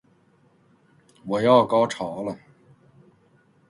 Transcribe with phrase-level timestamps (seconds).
[1.27, 2.35] 我要高潮了